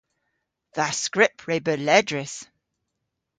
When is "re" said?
1.47-1.57